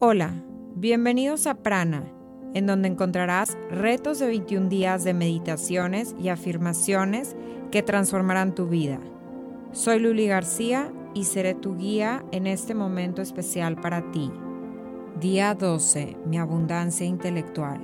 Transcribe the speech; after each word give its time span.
Hola, 0.00 0.32
bienvenidos 0.76 1.48
a 1.48 1.54
Prana, 1.54 2.04
en 2.54 2.66
donde 2.68 2.86
encontrarás 2.86 3.58
retos 3.68 4.20
de 4.20 4.28
21 4.28 4.68
días 4.68 5.02
de 5.02 5.12
meditaciones 5.12 6.14
y 6.20 6.28
afirmaciones 6.28 7.34
que 7.72 7.82
transformarán 7.82 8.54
tu 8.54 8.68
vida. 8.68 9.00
Soy 9.72 9.98
Luli 9.98 10.28
García 10.28 10.92
y 11.14 11.24
seré 11.24 11.54
tu 11.54 11.76
guía 11.76 12.24
en 12.30 12.46
este 12.46 12.76
momento 12.76 13.22
especial 13.22 13.74
para 13.74 14.12
ti. 14.12 14.30
Día 15.18 15.52
12. 15.56 16.16
Mi 16.26 16.38
abundancia 16.38 17.04
intelectual. 17.04 17.80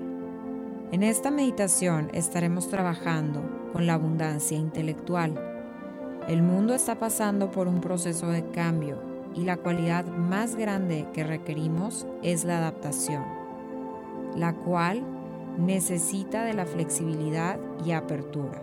En 0.92 1.02
esta 1.02 1.32
meditación 1.32 2.12
estaremos 2.14 2.68
trabajando 2.68 3.42
con 3.72 3.88
la 3.88 3.94
abundancia 3.94 4.56
intelectual. 4.56 5.34
El 6.28 6.44
mundo 6.44 6.74
está 6.74 6.96
pasando 6.96 7.50
por 7.50 7.66
un 7.66 7.80
proceso 7.80 8.28
de 8.28 8.48
cambio 8.52 9.13
y 9.34 9.44
la 9.44 9.56
cualidad 9.56 10.06
más 10.06 10.56
grande 10.56 11.06
que 11.12 11.24
requerimos 11.24 12.06
es 12.22 12.44
la 12.44 12.58
adaptación, 12.58 13.24
la 14.36 14.54
cual 14.54 15.02
necesita 15.58 16.44
de 16.44 16.54
la 16.54 16.66
flexibilidad 16.66 17.58
y 17.84 17.92
apertura. 17.92 18.62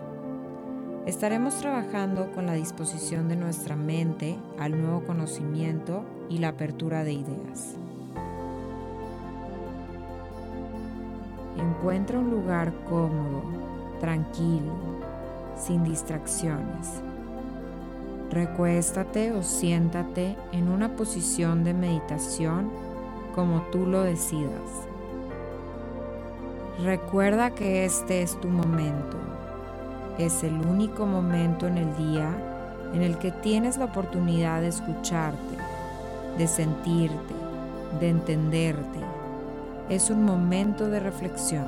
Estaremos 1.06 1.56
trabajando 1.58 2.32
con 2.32 2.46
la 2.46 2.54
disposición 2.54 3.28
de 3.28 3.36
nuestra 3.36 3.76
mente 3.76 4.38
al 4.60 4.80
nuevo 4.80 5.04
conocimiento 5.04 6.06
y 6.30 6.38
la 6.38 6.50
apertura 6.50 7.04
de 7.04 7.14
ideas. 7.14 7.76
Encuentra 11.58 12.20
un 12.20 12.30
lugar 12.30 12.72
cómodo, 12.88 13.42
tranquilo, 14.00 14.74
sin 15.58 15.84
distracciones. 15.84 17.02
Recuéstate 18.32 19.34
o 19.34 19.44
siéntate 19.44 20.36
en 20.52 20.70
una 20.70 20.96
posición 20.96 21.64
de 21.64 21.74
meditación 21.74 22.72
como 23.36 23.62
tú 23.72 23.86
lo 23.86 24.02
decidas. 24.02 24.88
Recuerda 26.84 27.52
que 27.52 27.86
este 27.86 28.24
es 28.24 28.40
tu 28.42 28.48
momento 28.48 29.18
es 30.18 30.44
el 30.44 30.54
único 30.66 31.06
momento 31.06 31.68
en 31.68 31.78
el 31.78 31.96
día 31.98 32.32
en 32.94 33.02
el 33.02 33.18
que 33.18 33.32
tienes 33.32 33.78
la 33.78 33.86
oportunidad 33.86 34.62
de 34.62 34.68
escucharte, 34.68 35.58
de 36.38 36.48
sentirte, 36.48 37.34
de 38.00 38.10
entenderte. 38.10 39.00
Es 39.90 40.10
un 40.10 40.24
momento 40.24 40.90
de 40.90 41.00
reflexión. 41.00 41.68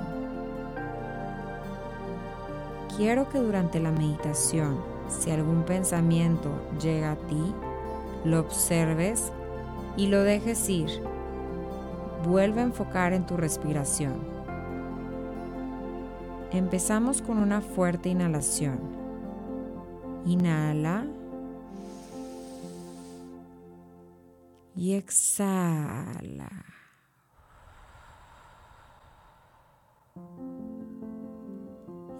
Quiero 2.95 3.29
que 3.29 3.39
durante 3.39 3.79
la 3.79 3.91
meditación, 3.91 4.77
si 5.19 5.31
algún 5.31 5.63
pensamiento 5.63 6.49
llega 6.81 7.13
a 7.13 7.15
ti, 7.15 7.53
lo 8.25 8.39
observes 8.39 9.31
y 9.97 10.07
lo 10.07 10.23
dejes 10.23 10.69
ir. 10.69 10.89
Vuelve 12.25 12.61
a 12.61 12.65
enfocar 12.65 13.13
en 13.13 13.25
tu 13.25 13.37
respiración. 13.37 14.33
Empezamos 16.51 17.21
con 17.21 17.37
una 17.37 17.61
fuerte 17.61 18.09
inhalación. 18.09 18.79
Inhala. 20.25 21.05
Y 24.75 24.93
exhala. 24.93 26.49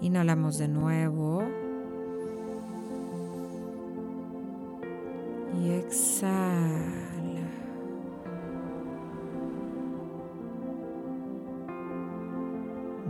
Inhalamos 0.00 0.58
de 0.58 0.68
nuevo. 0.68 1.63
Exhala. 5.70 6.34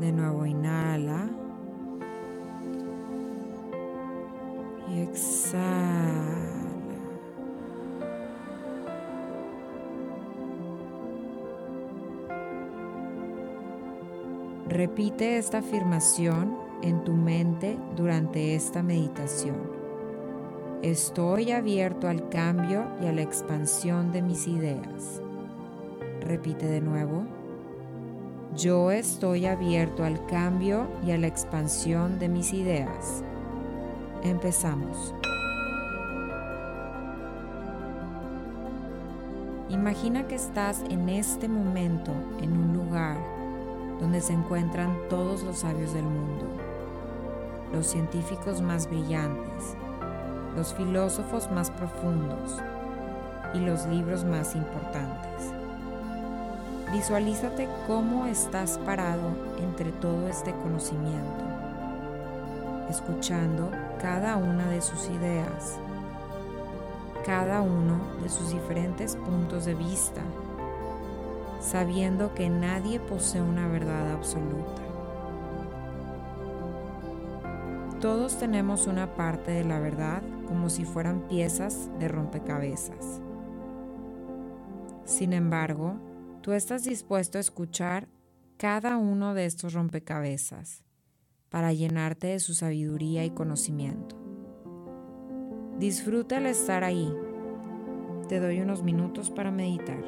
De 0.01 0.13
nuevo 0.13 0.47
inhala. 0.47 1.29
Y 4.89 5.01
exhala. 5.01 6.35
Repite 14.69 15.39
esta 15.39 15.59
afirmación 15.59 16.57
en 16.83 17.05
tu 17.05 17.13
mente 17.13 17.79
durante 17.97 18.55
esta 18.55 18.83
meditación. 18.83 19.84
Estoy 20.85 21.51
abierto 21.51 22.09
al 22.09 22.29
cambio 22.29 22.85
y 23.01 23.07
a 23.07 23.13
la 23.13 23.23
expansión 23.23 24.13
de 24.13 24.21
mis 24.21 24.47
ideas. 24.47 25.23
Repite 26.21 26.67
de 26.67 26.83
nuevo. 26.83 27.25
Yo 28.55 28.91
estoy 28.91 29.47
abierto 29.47 30.05
al 30.05 30.27
cambio 30.27 30.87
y 31.03 31.13
a 31.13 31.17
la 31.17 31.27
expansión 31.27 32.19
de 32.19 32.29
mis 32.29 32.53
ideas. 32.53 33.25
Empezamos. 34.25 35.15
Imagina 39.71 40.29
que 40.29 40.35
estás 40.35 40.83
en 40.91 41.09
este 41.09 41.49
momento 41.49 42.13
en 42.43 42.53
un 42.53 42.75
lugar 42.77 43.17
donde 44.01 44.21
se 44.21 44.35
encuentran 44.35 44.99
todos 45.09 45.45
los 45.45 45.61
sabios 45.61 45.95
del 45.95 46.05
mundo, 46.05 46.47
los 47.73 47.87
científicos 47.87 48.61
más 48.61 48.87
brillantes, 48.87 49.79
los 50.55 50.75
filósofos 50.75 51.51
más 51.51 51.71
profundos 51.71 52.61
y 53.55 53.59
los 53.59 53.87
libros 53.87 54.25
más 54.25 54.55
importantes. 54.55 55.53
Visualízate 56.93 57.69
cómo 57.87 58.27
estás 58.27 58.79
parado 58.79 59.31
entre 59.61 59.91
todo 59.93 60.29
este 60.29 60.53
conocimiento, 60.53 61.45
escuchando 62.89 63.71
cada 64.01 64.37
una 64.37 64.69
de 64.69 64.81
sus 64.81 65.09
ideas, 65.09 65.79
cada 67.25 67.63
uno 67.63 67.99
de 68.23 68.29
sus 68.29 68.51
diferentes 68.51 69.17
puntos 69.17 69.65
de 69.65 69.75
vista, 69.75 70.21
sabiendo 71.61 72.35
que 72.35 72.49
nadie 72.49 73.01
posee 73.01 73.43
una 73.43 73.67
verdad 73.67 74.13
absoluta. 74.13 74.83
Todos 78.01 78.39
tenemos 78.39 78.87
una 78.87 79.15
parte 79.15 79.51
de 79.51 79.65
la 79.65 79.81
verdad 79.81 80.23
como 80.45 80.71
si 80.71 80.85
fueran 80.85 81.27
piezas 81.29 81.91
de 81.99 82.09
rompecabezas. 82.09 83.21
Sin 85.05 85.33
embargo, 85.33 85.99
Tú 86.45 86.53
estás 86.53 86.85
dispuesto 86.85 87.39
a 87.39 87.41
escuchar 87.41 88.07
cada 88.59 88.99
uno 88.99 89.33
de 89.33 89.47
estos 89.47 89.73
rompecabezas 89.73 90.85
para 91.49 91.73
llenarte 91.73 92.27
de 92.27 92.39
su 92.39 92.53
sabiduría 92.53 93.25
y 93.25 93.31
conocimiento. 93.31 94.15
Disfruta 95.79 96.37
el 96.37 96.45
estar 96.45 96.85
ahí. 96.85 97.11
Te 98.29 98.41
doy 98.41 98.61
unos 98.61 98.83
minutos 98.83 99.31
para 99.31 99.51
meditar. 99.51 100.05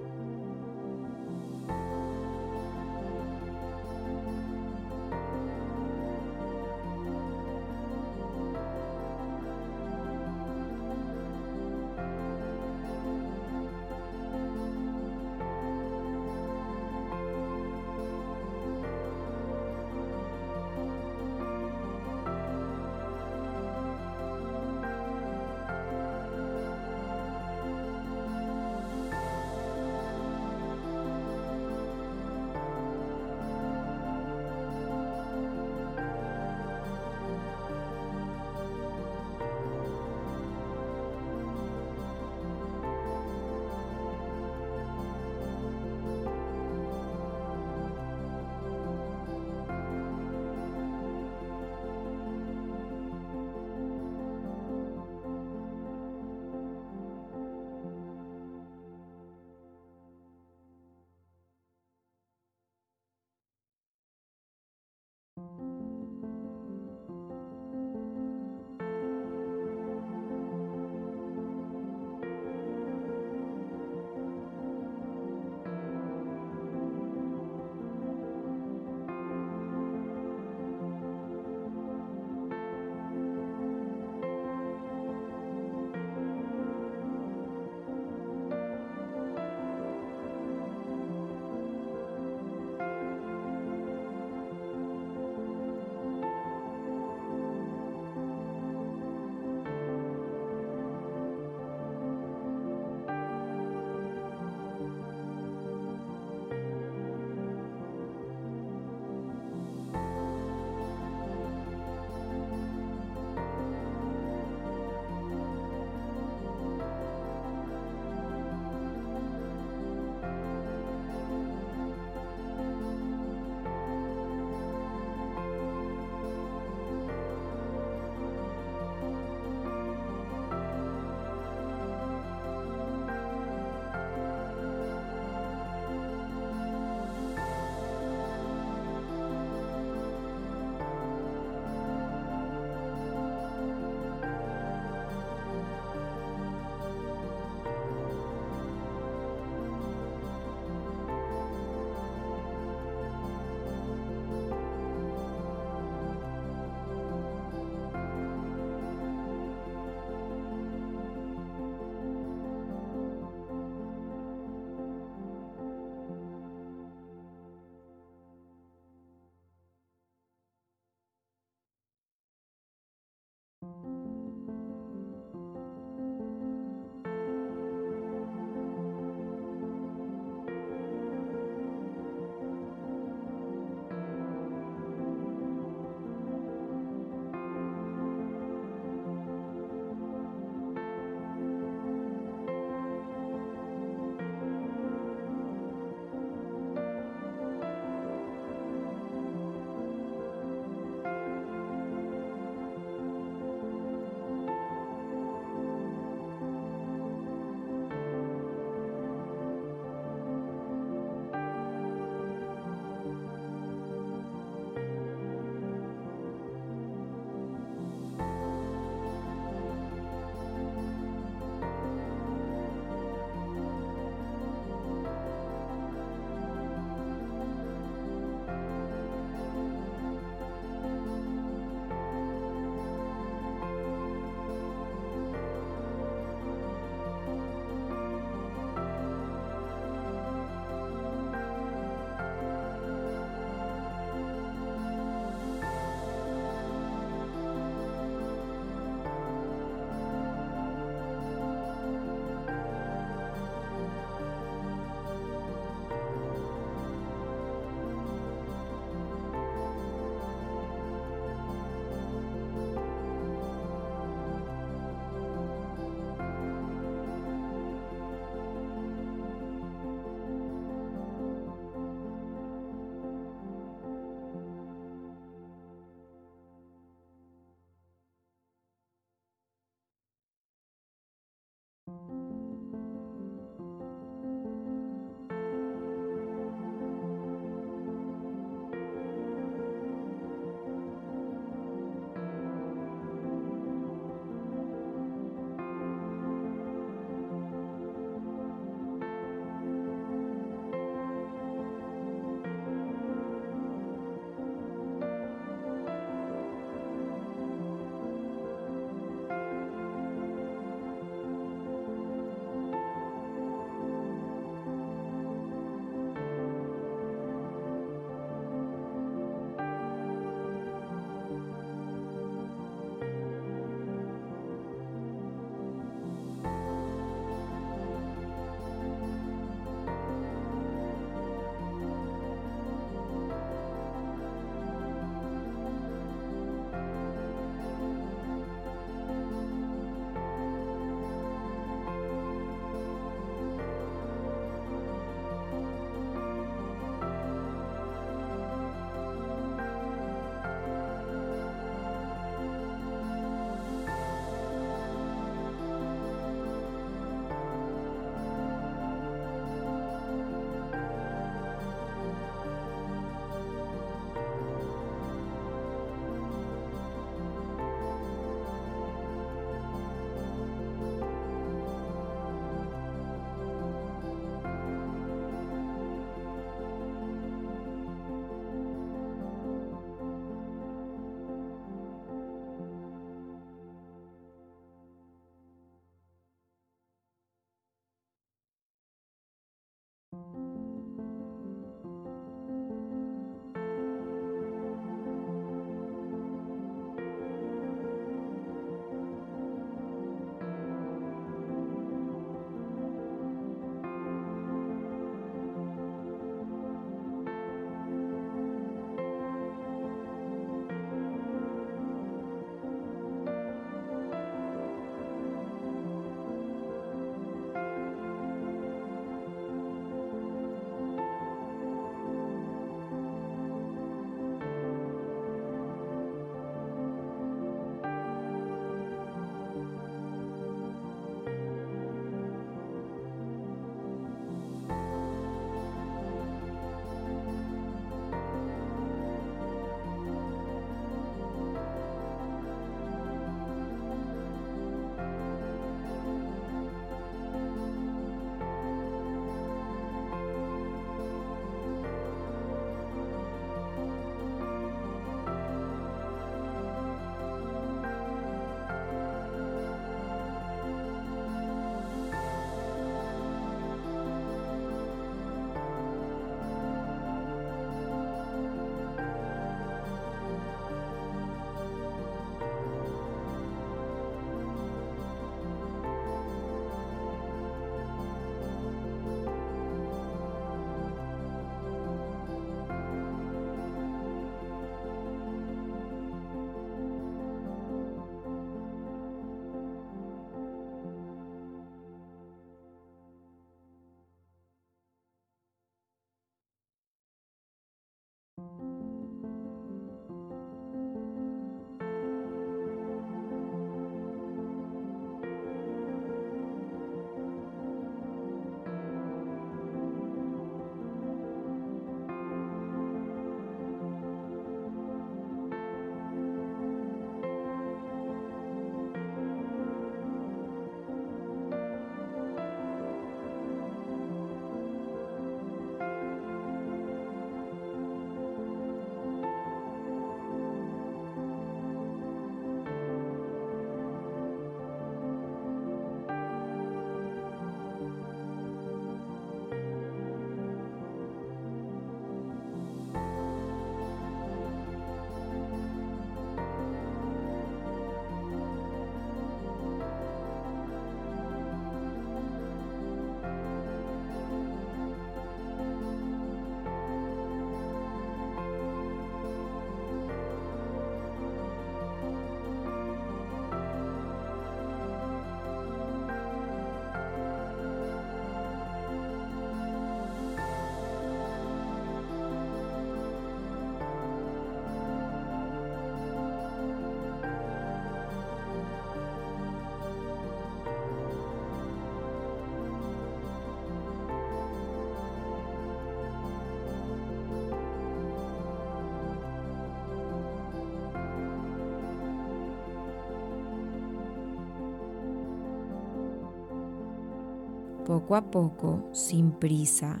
Poco 597.92 598.16
a 598.16 598.30
poco, 598.30 598.88
sin 598.92 599.32
prisa, 599.32 600.00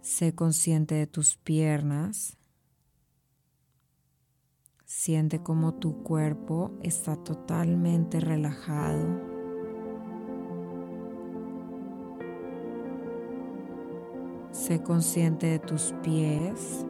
sé 0.00 0.34
consciente 0.34 0.94
de 0.94 1.06
tus 1.06 1.36
piernas. 1.36 2.38
Siente 4.86 5.42
como 5.42 5.74
tu 5.74 6.02
cuerpo 6.02 6.70
está 6.82 7.16
totalmente 7.16 8.18
relajado. 8.18 9.06
Sé 14.50 14.82
consciente 14.82 15.48
de 15.48 15.58
tus 15.58 15.92
pies, 16.02 16.86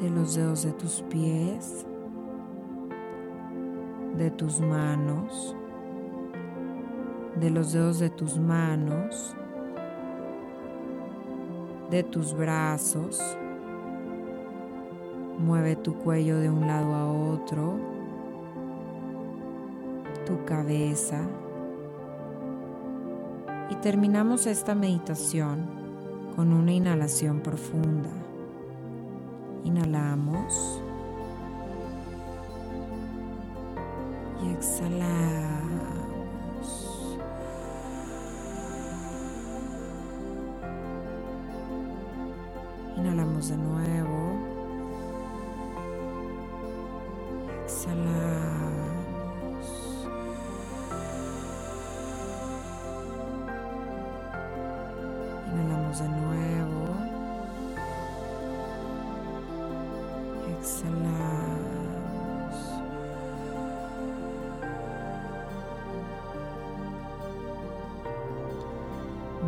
de 0.00 0.10
los 0.10 0.34
dedos 0.34 0.64
de 0.64 0.72
tus 0.72 1.02
pies, 1.02 1.86
de 4.16 4.32
tus 4.32 4.58
manos, 4.60 5.56
de 7.40 7.50
los 7.50 7.72
dedos 7.72 7.98
de 7.98 8.10
tus 8.10 8.38
manos, 8.38 9.34
de 11.90 12.02
tus 12.02 12.34
brazos. 12.34 13.20
Mueve 15.38 15.76
tu 15.76 15.94
cuello 15.96 16.38
de 16.38 16.48
un 16.48 16.66
lado 16.66 16.94
a 16.94 17.12
otro, 17.12 17.78
tu 20.24 20.44
cabeza. 20.44 21.20
Y 23.70 23.74
terminamos 23.76 24.46
esta 24.46 24.74
meditación 24.74 25.66
con 26.34 26.52
una 26.52 26.72
inhalación 26.72 27.40
profunda. 27.40 28.10
Inhalamos 29.64 30.82
y 34.42 34.50
exhalamos. 34.52 35.85
De 43.48 43.56
nuevo. 43.56 44.38
Exhalamos. 47.64 48.76
Inhalamos 55.52 55.98
de 56.00 56.08
nuevo. 56.08 56.86
Exhalamos. 60.58 62.56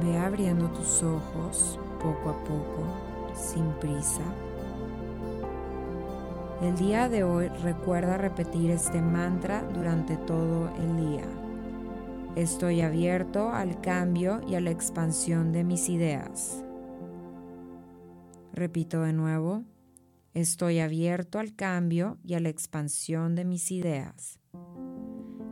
Ve 0.02 0.18
abriendo 0.18 0.68
tus 0.68 1.02
ojos 1.02 1.80
poco 2.00 2.30
a 2.30 2.34
poco, 2.44 2.84
sin 3.38 3.70
prisa. 3.80 4.22
El 6.60 6.76
día 6.76 7.08
de 7.08 7.22
hoy 7.22 7.48
recuerda 7.62 8.18
repetir 8.18 8.70
este 8.70 9.00
mantra 9.00 9.62
durante 9.62 10.16
todo 10.16 10.70
el 10.76 10.96
día. 10.96 11.24
Estoy 12.34 12.80
abierto 12.80 13.50
al 13.50 13.80
cambio 13.80 14.40
y 14.46 14.56
a 14.56 14.60
la 14.60 14.70
expansión 14.70 15.52
de 15.52 15.62
mis 15.62 15.88
ideas. 15.88 16.64
Repito 18.52 19.02
de 19.02 19.12
nuevo, 19.12 19.62
estoy 20.34 20.80
abierto 20.80 21.38
al 21.38 21.54
cambio 21.54 22.18
y 22.24 22.34
a 22.34 22.40
la 22.40 22.48
expansión 22.48 23.36
de 23.36 23.44
mis 23.44 23.70
ideas. 23.70 24.40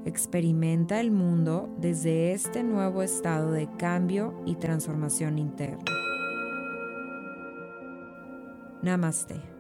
Experimenta 0.05 1.01
el 1.01 1.13
mundo 1.13 1.73
desde 1.79 2.33
este 2.33 2.65
nuevo 2.65 3.03
estado 3.03 3.53
de 3.53 3.69
cambio 3.77 4.41
y 4.45 4.57
transformación 4.57 5.39
interna. 5.39 5.85
Namaste. 8.87 9.56